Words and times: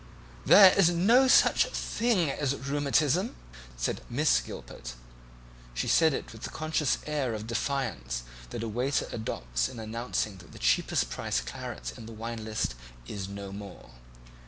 "There 0.47 0.73
is 0.75 0.89
no 0.89 1.27
such 1.27 1.65
thing 1.67 2.31
as 2.31 2.55
rheumatism," 2.55 3.35
said 3.77 4.01
Miss 4.09 4.41
Gilpet. 4.41 4.95
She 5.75 5.87
said 5.87 6.15
it 6.15 6.33
with 6.33 6.41
the 6.41 6.49
conscious 6.49 6.97
air 7.05 7.35
of 7.35 7.45
defiance 7.45 8.23
that 8.49 8.63
a 8.63 8.67
waiter 8.67 9.07
adopts 9.11 9.69
in 9.69 9.77
announcing 9.79 10.37
that 10.37 10.53
the 10.53 10.57
cheapest 10.57 11.11
priced 11.11 11.45
claret 11.45 11.95
in 11.99 12.07
the 12.07 12.13
wine 12.13 12.43
list 12.43 12.73
is 13.05 13.29
no 13.29 13.51
more. 13.51 13.91